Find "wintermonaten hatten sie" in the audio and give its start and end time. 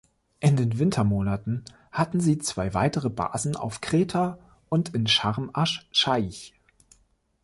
0.79-2.39